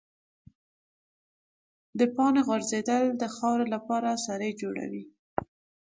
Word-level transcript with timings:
د 1.99 2.01
پاڼو 2.15 2.41
غورځېدل 2.47 3.03
د 3.21 3.23
خاورې 3.35 3.65
لپاره 3.75 4.21
سرې 4.25 4.51
جوړوي. 4.61 5.03